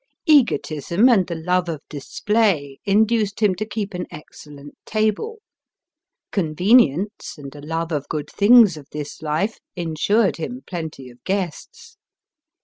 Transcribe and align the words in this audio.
Egotism 0.25 1.07
and 1.07 1.27
the 1.27 1.35
love 1.35 1.69
of 1.69 1.79
display 1.87 2.79
induced 2.85 3.39
him 3.39 3.53
to 3.53 3.67
keep 3.67 3.93
an 3.93 4.07
excellent 4.09 4.73
table: 4.83 5.43
convenience, 6.31 7.35
and 7.37 7.55
a 7.55 7.61
love 7.61 7.91
of 7.91 8.07
good 8.09 8.27
things 8.27 8.77
of 8.77 8.87
this 8.89 9.21
life, 9.21 9.59
ensured 9.75 10.37
him 10.37 10.63
plenty 10.65 11.07
of 11.07 11.23
guests. 11.23 11.97